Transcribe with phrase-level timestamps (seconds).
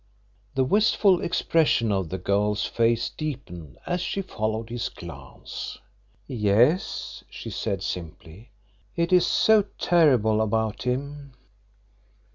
[0.55, 5.77] The wistful expression of the girl's face deepened as she followed his glance.
[6.25, 8.49] "Yes," she said simply.
[8.95, 11.33] "It is so terrible about him."